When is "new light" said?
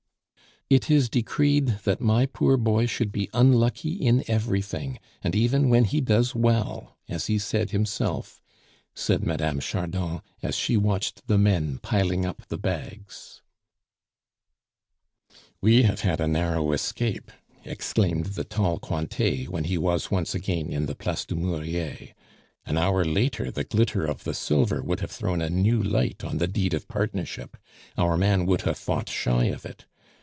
25.49-26.23